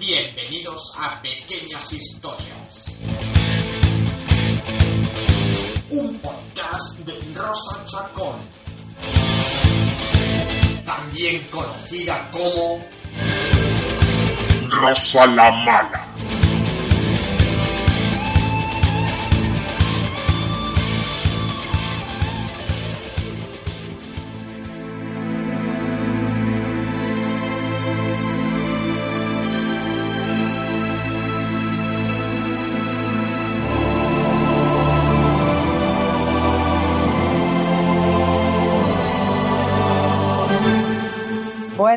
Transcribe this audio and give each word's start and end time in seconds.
Bienvenidos 0.00 0.94
a 0.96 1.20
Pequeñas 1.20 1.92
Historias. 1.92 2.86
Un 5.90 6.18
podcast 6.20 6.98
de 7.00 7.34
Rosa 7.38 7.84
Chacón. 7.84 8.40
También 10.86 11.46
conocida 11.50 12.30
como 12.30 12.82
Rosa 14.70 15.26
la 15.26 15.50
Mala. 15.50 16.09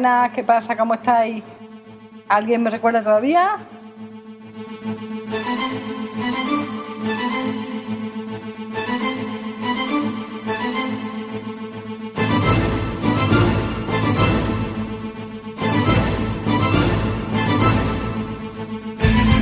Buenas, 0.03 0.34
¿qué 0.34 0.43
pasa? 0.43 0.75
¿Cómo 0.75 0.95
estáis? 0.95 1.41
¿Alguien 2.27 2.62
me 2.62 2.70
recuerda 2.70 3.02
todavía? 3.02 3.55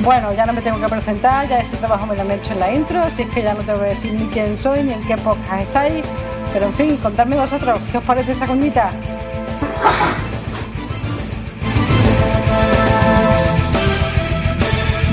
Bueno, 0.03 0.31
ya 0.34 0.46
no 0.46 0.53
me 0.53 0.62
tengo 0.62 0.80
que 0.80 0.88
presentar, 0.88 1.48
ya 1.48 1.58
ese 1.58 1.75
trabajo 1.78 2.06
me 2.06 2.16
lo 2.16 2.22
han 2.22 2.30
hecho 2.30 2.53
en 2.53 2.59
la 2.59 2.72
intro, 2.72 3.02
así 3.02 3.25
que 3.25 3.42
ya 3.42 3.56
no 3.56 3.62
tengo 3.64 3.80
que 3.80 3.86
decir 3.86 4.14
ni 4.14 4.28
quién 4.28 4.56
soy 4.62 4.84
ni 4.84 4.94
en 4.94 5.02
qué 5.08 5.18
podcast 5.18 5.64
estáis. 5.64 6.06
Pero 6.53 6.68
en 6.68 6.73
fin, 6.75 6.98
contadme 6.98 7.36
vosotros, 7.36 7.80
¿qué 7.92 7.98
os 7.98 8.03
parece 8.03 8.34
esa 8.34 8.46
coñita? 8.46 8.92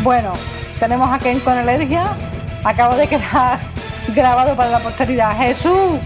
Bueno, 0.09 0.33
tenemos 0.81 1.07
a 1.13 1.19
Ken 1.19 1.39
con 1.41 1.53
alergia. 1.53 2.17
Acabo 2.65 2.97
de 2.97 3.07
quedar 3.07 3.61
grabado 4.15 4.57
para 4.57 4.71
la 4.71 4.79
posteridad. 4.79 5.37
¡Jesús! 5.37 5.99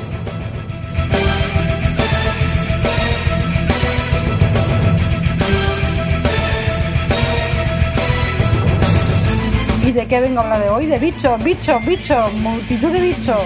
¿Y 9.85 9.93
de 9.93 10.07
qué 10.09 10.21
vengo 10.21 10.41
a 10.41 10.43
hablar 10.43 10.65
de 10.65 10.69
hoy? 10.69 10.87
De 10.87 10.99
bichos, 10.99 11.45
bichos, 11.45 11.87
bichos, 11.87 12.35
multitud 12.35 12.91
de 12.91 13.01
bichos. 13.03 13.43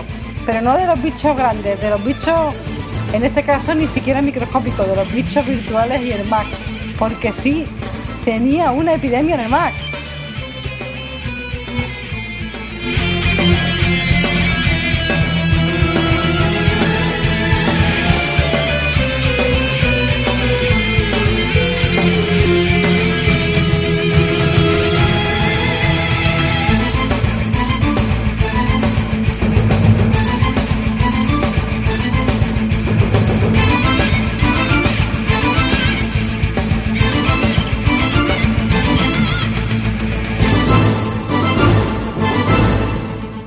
Pero 0.47 0.63
no 0.63 0.75
de 0.75 0.87
los 0.87 1.03
bichos 1.03 1.37
grandes, 1.37 1.79
de 1.83 1.91
los 1.91 2.03
bichos, 2.03 2.55
en 3.13 3.23
este 3.27 3.43
caso 3.43 3.75
ni 3.75 3.87
siquiera 3.89 4.23
microscópicos, 4.23 4.89
de 4.89 4.97
los 4.97 5.13
bichos 5.13 5.45
virtuales 5.45 6.01
y 6.01 6.13
el 6.13 6.27
Mac. 6.31 6.47
Porque 6.99 7.31
sí, 7.43 7.67
tenía 8.25 8.71
una 8.71 8.95
epidemia 8.95 9.35
en 9.35 9.41
el 9.43 9.49
Mac. 9.51 9.75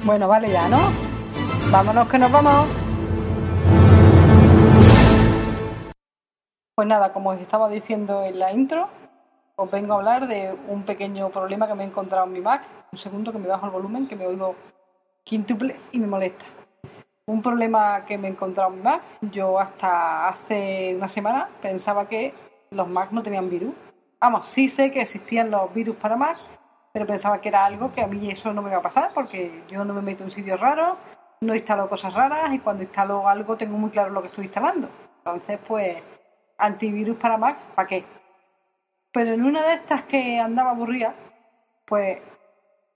Bueno, 0.09 0.27
vale 0.27 0.49
ya, 0.49 0.67
¿no? 0.67 0.79
Vámonos 1.71 2.09
que 2.09 2.17
nos 2.17 2.31
vamos. 2.31 2.65
Pues 6.73 6.87
nada, 6.87 7.13
como 7.13 7.29
os 7.29 7.39
estaba 7.39 7.69
diciendo 7.69 8.23
en 8.23 8.39
la 8.39 8.51
intro, 8.51 8.89
os 9.55 9.69
vengo 9.69 9.93
a 9.93 9.97
hablar 9.97 10.27
de 10.27 10.57
un 10.67 10.83
pequeño 10.83 11.29
problema 11.29 11.67
que 11.67 11.75
me 11.75 11.83
he 11.83 11.85
encontrado 11.85 12.25
en 12.25 12.33
mi 12.33 12.41
Mac. 12.41 12.63
Un 12.91 12.97
segundo 12.97 13.31
que 13.31 13.37
me 13.37 13.47
bajo 13.47 13.67
el 13.67 13.71
volumen, 13.71 14.07
que 14.07 14.15
me 14.15 14.25
oigo 14.25 14.55
quíntuple 15.23 15.75
y 15.91 15.99
me 15.99 16.07
molesta. 16.07 16.43
Un 17.27 17.43
problema 17.43 18.03
que 18.03 18.17
me 18.17 18.29
he 18.29 18.31
encontrado 18.31 18.71
en 18.71 18.77
mi 18.77 18.81
Mac. 18.81 19.03
Yo 19.21 19.59
hasta 19.59 20.29
hace 20.29 20.95
una 20.95 21.07
semana 21.07 21.49
pensaba 21.61 22.09
que 22.09 22.33
los 22.71 22.87
Mac 22.87 23.11
no 23.11 23.21
tenían 23.21 23.47
virus. 23.47 23.75
Vamos, 24.19 24.47
sí 24.47 24.69
sé 24.69 24.89
que 24.89 25.01
existían 25.01 25.51
los 25.51 25.71
virus 25.71 25.97
para 25.97 26.15
Mac, 26.15 26.39
pero 26.91 27.05
pensaba 27.05 27.39
que 27.39 27.49
era 27.49 27.65
algo 27.65 27.93
que 27.93 28.01
a 28.01 28.07
mí 28.07 28.31
eso 28.31 28.53
no 28.53 28.61
me 28.61 28.69
iba 28.69 28.79
a 28.79 28.83
pasar 28.83 29.11
porque 29.13 29.63
yo 29.67 29.85
no 29.85 29.93
me 29.93 30.01
meto 30.01 30.23
en 30.23 30.31
sitios 30.31 30.59
raros, 30.59 30.97
no 31.41 31.55
instalo 31.55 31.89
cosas 31.89 32.13
raras 32.13 32.53
y 32.53 32.59
cuando 32.59 32.83
instalo 32.83 33.27
algo 33.27 33.57
tengo 33.57 33.77
muy 33.77 33.91
claro 33.91 34.11
lo 34.11 34.21
que 34.21 34.27
estoy 34.27 34.45
instalando. 34.45 34.89
Entonces, 35.17 35.59
pues, 35.67 35.97
antivirus 36.57 37.17
para 37.17 37.37
Mac, 37.37 37.57
¿para 37.75 37.87
qué? 37.87 38.05
Pero 39.11 39.33
en 39.33 39.43
una 39.43 39.63
de 39.63 39.73
estas 39.75 40.03
que 40.03 40.39
andaba 40.39 40.71
aburrida, 40.71 41.13
pues 41.85 42.19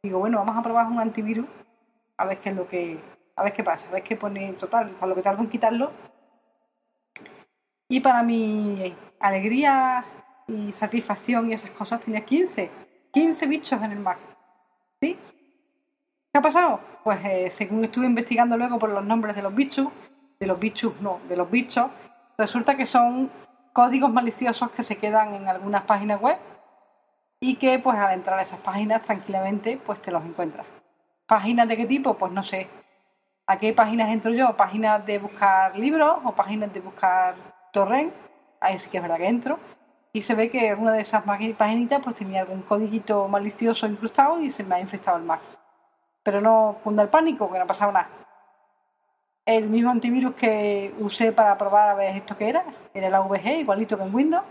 digo, 0.02 0.20
bueno, 0.20 0.40
vamos 0.40 0.58
a 0.58 0.64
probar 0.64 0.88
un 0.88 1.00
antivirus 1.00 1.48
a 2.18 2.26
ver 2.26 2.40
qué 2.40 2.50
es 2.50 2.56
lo 2.56 2.68
que, 2.68 3.00
a 3.36 3.44
ver 3.44 3.54
qué 3.54 3.64
pasa, 3.64 3.90
a 3.90 3.94
ver 3.94 4.04
qué 4.04 4.16
pone 4.16 4.54
total, 4.54 4.90
para 4.92 5.08
lo 5.08 5.16
que 5.16 5.22
tardo 5.22 5.42
en 5.42 5.50
quitarlo. 5.50 5.92
Y 7.90 8.00
para 8.00 8.24
mi 8.24 8.96
alegría 9.20 10.04
y 10.48 10.72
satisfacción 10.74 11.50
y 11.50 11.54
esas 11.54 11.72
cosas 11.72 12.02
tenía 12.02 12.26
15 12.26 12.70
15 13.14 13.46
bichos 13.46 13.82
en 13.82 13.92
el 13.92 14.00
Mac. 14.00 14.18
¿Sí? 15.00 15.18
¿Qué 16.32 16.40
ha 16.40 16.42
pasado? 16.42 16.80
Pues 17.04 17.24
eh, 17.24 17.52
según 17.52 17.86
estuve 17.86 18.08
investigando 18.08 18.58
luego 18.58 18.80
por 18.80 18.90
los 18.90 19.06
nombres 19.06 19.36
de 19.36 19.44
los 19.44 19.54
bichos, 19.54 19.88
de 20.40 20.48
los 20.48 20.60
bichos, 20.60 21.00
no, 21.00 21.20
de 21.30 21.38
los 21.38 21.50
bichos, 21.50 21.92
resulta 22.40 22.76
que 22.76 22.88
son 22.88 23.30
códigos 23.72 24.12
maliciosos 24.12 24.72
que 24.72 24.82
se 24.82 24.98
quedan 24.98 25.36
en 25.36 25.48
algunas 25.48 25.84
páginas 25.84 26.20
web 26.20 26.38
y 27.40 27.58
que 27.58 27.78
pues 27.78 27.98
al 27.98 28.14
entrar 28.14 28.40
a 28.40 28.44
esas 28.44 28.60
páginas 28.62 29.04
tranquilamente 29.04 29.80
pues 29.86 30.02
te 30.02 30.12
los 30.12 30.26
encuentras. 30.26 30.66
¿Páginas 31.28 31.68
de 31.68 31.78
qué 31.78 31.86
tipo? 31.86 32.16
Pues 32.16 32.32
no 32.32 32.44
sé. 32.44 32.68
¿A 33.46 33.60
qué 33.60 33.74
páginas 33.74 34.10
entro 34.10 34.32
yo? 34.32 34.58
¿Páginas 34.58 35.06
de 35.06 35.20
buscar 35.20 35.78
libros 35.78 36.18
o 36.24 36.32
páginas 36.34 36.74
de 36.74 36.80
buscar 36.80 37.36
torrent? 37.74 38.12
Ahí 38.60 38.80
sí 38.80 38.90
que 38.90 38.98
es 38.98 39.04
verdad 39.04 39.18
que 39.18 39.28
entro 39.28 39.60
y 40.14 40.22
se 40.22 40.36
ve 40.36 40.52
que 40.52 40.76
una 40.76 40.94
de 40.94 41.02
esas 41.02 41.24
paginitas 41.24 42.02
pues 42.04 42.16
tenía 42.16 42.42
algún 42.42 42.62
codiguito 42.62 43.28
malicioso 43.28 43.88
incrustado 43.88 44.40
y 44.40 44.52
se 44.52 44.64
me 44.64 44.76
ha 44.76 44.80
infectado 44.80 45.18
el 45.18 45.24
Mac. 45.24 45.42
Pero 46.22 46.40
no 46.40 46.78
funda 46.84 47.02
el 47.02 47.10
pánico, 47.10 47.52
que 47.52 47.58
no 47.58 47.64
ha 47.64 47.68
pasado 47.68 47.92
nada. 47.92 48.10
El 49.44 49.68
mismo 49.70 49.90
antivirus 49.90 50.36
que 50.36 50.94
usé 51.00 51.32
para 51.32 51.58
probar 51.58 51.90
a 51.90 51.96
ver 51.96 52.16
esto 52.16 52.38
que 52.38 52.48
era, 52.48 52.64
era 52.94 53.08
el 53.08 53.16
AVG, 53.16 53.60
igualito 53.60 53.98
que 53.98 54.04
en 54.04 54.16
Windows. 54.16 54.46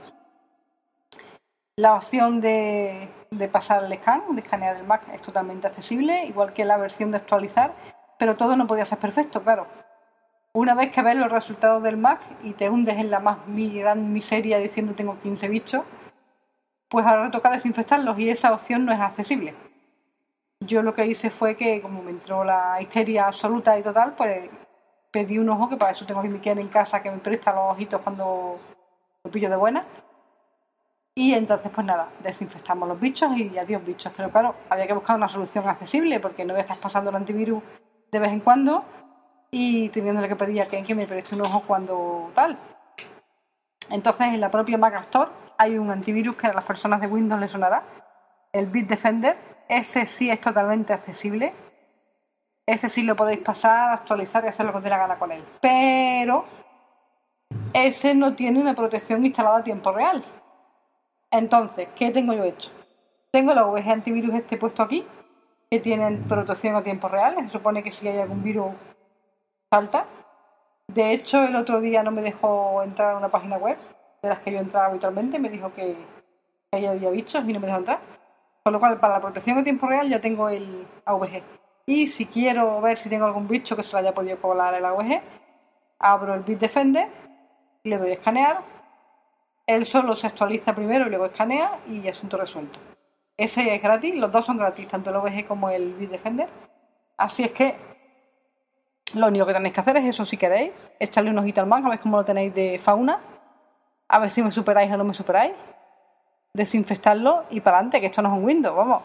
La 1.76 1.94
opción 1.94 2.40
de, 2.40 3.08
de 3.30 3.48
pasar 3.48 3.84
el 3.84 3.96
scan, 3.98 4.34
de 4.34 4.42
escanear 4.42 4.76
el 4.76 4.84
Mac, 4.84 5.02
es 5.14 5.22
totalmente 5.22 5.68
accesible, 5.68 6.26
igual 6.26 6.52
que 6.52 6.64
la 6.64 6.76
versión 6.76 7.12
de 7.12 7.18
actualizar, 7.18 7.72
pero 8.18 8.36
todo 8.36 8.56
no 8.56 8.66
podía 8.66 8.84
ser 8.84 8.98
perfecto, 8.98 9.42
claro 9.42 9.66
una 10.54 10.74
vez 10.74 10.92
que 10.92 11.02
ves 11.02 11.16
los 11.16 11.30
resultados 11.30 11.82
del 11.82 11.96
Mac 11.96 12.20
y 12.42 12.52
te 12.52 12.68
hundes 12.68 12.98
en 12.98 13.10
la 13.10 13.20
más 13.20 13.38
gran 13.46 14.12
miseria 14.12 14.58
diciendo 14.58 14.94
tengo 14.94 15.18
15 15.20 15.48
bichos, 15.48 15.82
pues 16.88 17.06
ahora 17.06 17.30
toca 17.30 17.50
desinfectarlos 17.50 18.18
y 18.18 18.28
esa 18.28 18.52
opción 18.52 18.84
no 18.84 18.92
es 18.92 19.00
accesible. 19.00 19.54
Yo 20.60 20.82
lo 20.82 20.94
que 20.94 21.06
hice 21.06 21.30
fue 21.30 21.56
que, 21.56 21.80
como 21.80 22.02
me 22.02 22.10
entró 22.10 22.44
la 22.44 22.80
histeria 22.80 23.28
absoluta 23.28 23.78
y 23.78 23.82
total, 23.82 24.14
pues 24.16 24.50
pedí 25.10 25.38
un 25.38 25.48
ojo, 25.48 25.68
que 25.68 25.76
para 25.76 25.92
eso 25.92 26.06
tengo 26.06 26.22
que 26.22 26.28
me 26.28 26.40
en 26.42 26.68
casa, 26.68 27.02
que 27.02 27.10
me 27.10 27.18
presta 27.18 27.52
los 27.52 27.72
ojitos 27.72 28.00
cuando 28.02 28.58
lo 29.24 29.30
pillo 29.30 29.50
de 29.50 29.56
buena. 29.56 29.84
Y 31.14 31.34
entonces, 31.34 31.70
pues 31.74 31.86
nada, 31.86 32.08
desinfectamos 32.22 32.88
los 32.88 33.00
bichos 33.00 33.36
y 33.36 33.58
adiós 33.58 33.84
bichos. 33.84 34.12
Pero 34.16 34.30
claro, 34.30 34.54
había 34.70 34.86
que 34.86 34.94
buscar 34.94 35.16
una 35.16 35.28
solución 35.28 35.68
accesible, 35.68 36.20
porque 36.20 36.44
no 36.44 36.56
estás 36.56 36.78
pasando 36.78 37.10
el 37.10 37.16
antivirus 37.16 37.62
de 38.10 38.18
vez 38.18 38.32
en 38.32 38.40
cuando 38.40 38.84
y 39.54 39.90
teniéndole 39.90 40.28
que 40.28 40.36
pedir 40.36 40.62
a 40.62 40.66
Ken 40.66 40.84
que 40.84 40.94
me 40.94 41.06
preste 41.06 41.34
un 41.34 41.42
ojo 41.42 41.62
cuando 41.66 42.30
tal. 42.34 42.58
Entonces, 43.90 44.28
en 44.28 44.40
la 44.40 44.50
propia 44.50 44.78
Mac 44.78 44.94
Store 45.02 45.30
hay 45.58 45.76
un 45.76 45.90
antivirus 45.90 46.36
que 46.36 46.46
a 46.46 46.54
las 46.54 46.64
personas 46.64 47.00
de 47.00 47.06
Windows 47.06 47.40
les 47.40 47.50
sonará, 47.50 47.82
el 48.50 48.66
Bitdefender. 48.66 49.36
Ese 49.68 50.06
sí 50.06 50.30
es 50.30 50.40
totalmente 50.40 50.94
accesible. 50.94 51.52
Ese 52.64 52.88
sí 52.88 53.02
lo 53.02 53.14
podéis 53.14 53.40
pasar, 53.40 53.92
actualizar 53.92 54.42
y 54.44 54.48
hacer 54.48 54.64
lo 54.64 54.72
que 54.72 54.78
os 54.78 54.84
dé 54.84 54.90
la 54.90 54.98
gana 54.98 55.18
con 55.18 55.30
él. 55.30 55.44
Pero 55.60 56.46
ese 57.74 58.14
no 58.14 58.34
tiene 58.34 58.58
una 58.58 58.74
protección 58.74 59.24
instalada 59.26 59.58
a 59.58 59.64
tiempo 59.64 59.92
real. 59.92 60.24
Entonces, 61.30 61.88
¿qué 61.96 62.10
tengo 62.10 62.32
yo 62.32 62.44
hecho? 62.44 62.70
Tengo 63.30 63.52
la 63.52 63.64
VG 63.64 63.90
antivirus 63.90 64.34
este 64.34 64.56
puesto 64.56 64.82
aquí, 64.82 65.06
que 65.70 65.80
tienen 65.80 66.22
protección 66.24 66.74
a 66.76 66.82
tiempo 66.82 67.08
real. 67.08 67.36
Se 67.42 67.50
supone 67.50 67.82
que 67.82 67.92
si 67.92 68.08
hay 68.08 68.18
algún 68.18 68.42
virus, 68.42 68.72
salta. 69.72 70.04
De 70.88 71.14
hecho, 71.14 71.44
el 71.44 71.56
otro 71.56 71.80
día 71.80 72.02
no 72.02 72.10
me 72.10 72.20
dejó 72.20 72.82
entrar 72.82 73.14
a 73.14 73.16
una 73.16 73.30
página 73.30 73.56
web 73.56 73.78
de 74.22 74.28
las 74.28 74.40
que 74.40 74.52
yo 74.52 74.58
entraba 74.58 74.86
habitualmente. 74.88 75.38
Me 75.38 75.48
dijo 75.48 75.72
que, 75.72 75.96
ahí 76.72 76.84
había 76.84 77.08
bichos 77.08 77.42
y 77.48 77.52
no 77.54 77.60
me 77.60 77.66
dejó 77.68 77.78
entrar. 77.78 78.00
Con 78.62 78.74
lo 78.74 78.78
cual, 78.80 79.00
para 79.00 79.14
la 79.14 79.22
protección 79.22 79.58
a 79.58 79.64
tiempo 79.64 79.86
real 79.86 80.10
ya 80.10 80.20
tengo 80.20 80.50
el 80.50 80.86
AVG. 81.06 81.42
Y 81.86 82.06
si 82.06 82.26
quiero 82.26 82.82
ver 82.82 82.98
si 82.98 83.08
tengo 83.08 83.24
algún 83.24 83.48
bicho 83.48 83.74
que 83.74 83.82
se 83.82 83.96
haya 83.96 84.12
podido 84.12 84.40
colar 84.42 84.74
el 84.74 84.84
AVG, 84.84 85.22
abro 85.98 86.34
el 86.34 86.42
Bitdefender, 86.42 87.08
le 87.84 87.96
doy 87.96 88.10
a 88.10 88.14
escanear. 88.14 88.60
Él 89.66 89.86
solo 89.86 90.16
se 90.16 90.26
actualiza 90.26 90.74
primero 90.74 91.06
y 91.06 91.08
luego 91.08 91.26
escanea 91.26 91.80
y 91.88 92.06
asunto 92.08 92.36
resuelto. 92.36 92.78
Ese 93.38 93.74
es 93.74 93.82
gratis, 93.82 94.14
los 94.16 94.30
dos 94.30 94.44
son 94.44 94.58
gratis, 94.58 94.86
tanto 94.88 95.08
el 95.08 95.16
OBG 95.16 95.46
como 95.46 95.70
el 95.70 95.94
Bitdefender. 95.94 96.50
Así 97.16 97.44
es 97.44 97.52
que 97.52 97.74
lo 99.14 99.28
único 99.28 99.46
que 99.46 99.52
tenéis 99.52 99.74
que 99.74 99.80
hacer 99.80 99.96
es 99.96 100.04
eso 100.04 100.26
si 100.26 100.36
queréis, 100.36 100.72
echarle 100.98 101.30
un 101.30 101.38
ojito 101.38 101.60
al 101.60 101.66
man, 101.66 101.84
a 101.86 101.90
ver 101.90 102.00
cómo 102.00 102.18
lo 102.18 102.24
tenéis 102.24 102.54
de 102.54 102.80
fauna, 102.82 103.20
a 104.08 104.18
ver 104.18 104.30
si 104.30 104.42
me 104.42 104.52
superáis 104.52 104.92
o 104.92 104.96
no 104.96 105.04
me 105.04 105.14
superáis, 105.14 105.52
desinfectarlo 106.54 107.44
y 107.50 107.60
para 107.60 107.78
adelante, 107.78 108.00
que 108.00 108.06
esto 108.06 108.22
no 108.22 108.28
es 108.28 108.38
un 108.38 108.44
Windows, 108.44 108.76
vamos. 108.76 109.02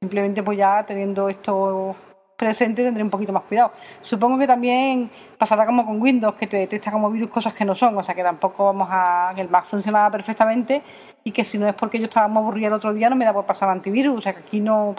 simplemente 0.00 0.42
pues 0.42 0.58
ya 0.58 0.84
teniendo 0.84 1.28
esto 1.28 1.96
presente 2.38 2.84
tendré 2.84 3.02
un 3.02 3.10
poquito 3.10 3.32
más 3.32 3.42
cuidado. 3.42 3.72
Supongo 4.02 4.38
que 4.38 4.46
también 4.46 5.10
pasará 5.36 5.66
como 5.66 5.84
con 5.84 6.00
Windows, 6.00 6.36
que 6.36 6.46
te 6.46 6.56
detecta 6.56 6.92
como 6.92 7.10
virus 7.10 7.30
cosas 7.30 7.52
que 7.52 7.64
no 7.64 7.74
son, 7.74 7.98
o 7.98 8.04
sea 8.04 8.14
que 8.14 8.22
tampoco 8.22 8.64
vamos 8.66 8.88
a... 8.90 9.32
que 9.34 9.40
el 9.40 9.48
Mac 9.48 9.66
funcionaba 9.66 10.08
perfectamente 10.10 10.82
y 11.24 11.32
que 11.32 11.44
si 11.44 11.58
no 11.58 11.68
es 11.68 11.74
porque 11.74 11.98
yo 11.98 12.04
estaba 12.04 12.28
muy 12.28 12.42
aburrido 12.42 12.68
el 12.68 12.74
otro 12.74 12.94
día 12.94 13.10
no 13.10 13.16
me 13.16 13.24
da 13.24 13.32
por 13.32 13.44
pasar 13.44 13.68
antivirus, 13.68 14.18
o 14.18 14.20
sea 14.20 14.34
que 14.34 14.40
aquí 14.40 14.60
no, 14.60 14.94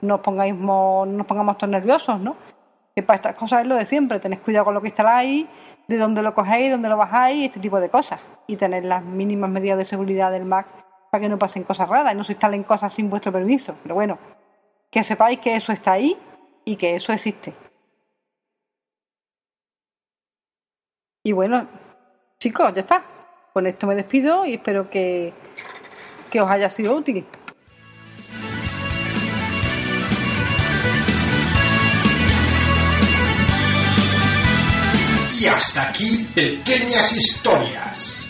nos, 0.00 0.20
pongáis, 0.20 0.54
no 0.54 1.06
nos 1.06 1.26
pongamos 1.26 1.58
todos 1.58 1.72
nerviosos, 1.72 2.20
¿no? 2.20 2.36
Que 2.94 3.02
para 3.02 3.16
estas 3.16 3.36
cosas 3.36 3.62
es 3.62 3.66
lo 3.66 3.76
de 3.76 3.86
siempre, 3.86 4.20
tenéis 4.20 4.42
cuidado 4.42 4.66
con 4.66 4.74
lo 4.74 4.80
que 4.80 4.88
instaláis, 4.88 5.46
de 5.86 5.96
dónde 5.96 6.22
lo 6.22 6.34
cogéis, 6.34 6.70
dónde 6.70 6.88
lo 6.88 6.96
bajáis, 6.96 7.46
este 7.46 7.60
tipo 7.60 7.80
de 7.80 7.88
cosas. 7.88 8.20
Y 8.46 8.56
tener 8.56 8.84
las 8.84 9.04
mínimas 9.04 9.50
medidas 9.50 9.78
de 9.78 9.84
seguridad 9.84 10.30
del 10.30 10.44
Mac 10.44 10.66
para 11.10 11.22
que 11.22 11.28
no 11.28 11.38
pasen 11.38 11.64
cosas 11.64 11.88
raras 11.88 12.14
y 12.14 12.16
no 12.16 12.24
se 12.24 12.32
instalen 12.32 12.62
cosas 12.62 12.92
sin 12.92 13.10
vuestro 13.10 13.32
permiso. 13.32 13.74
Pero 13.82 13.94
bueno, 13.94 14.18
que 14.90 15.04
sepáis 15.04 15.40
que 15.40 15.56
eso 15.56 15.72
está 15.72 15.92
ahí 15.92 16.16
y 16.64 16.76
que 16.76 16.94
eso 16.96 17.12
existe. 17.12 17.52
Y 21.22 21.32
bueno, 21.32 21.66
chicos, 22.38 22.72
ya 22.74 22.80
está. 22.80 23.02
Con 23.52 23.66
esto 23.66 23.86
me 23.86 23.96
despido 23.96 24.46
y 24.46 24.54
espero 24.54 24.88
que, 24.88 25.32
que 26.30 26.40
os 26.40 26.50
haya 26.50 26.70
sido 26.70 26.94
útil. 26.94 27.26
Y 35.40 35.46
hasta 35.46 35.88
aquí 35.88 36.18
pequeñas 36.34 37.16
historias. 37.16 38.26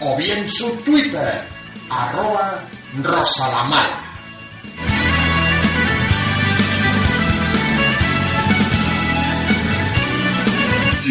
o 0.00 0.16
bien 0.16 0.48
su 0.48 0.70
Twitter 0.76 1.46
arroba 1.90 2.62
rosalamala. 3.02 4.13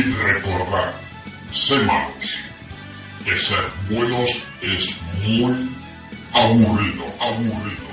Y 0.06 0.12
recordar, 0.16 0.94
sé 1.54 1.80
malos, 1.80 2.44
que 3.24 3.40
ser 3.40 3.64
buenos 3.90 4.30
es 4.62 4.90
muy 5.26 5.70
aburrido, 6.34 7.06
aburrido. 7.22 7.93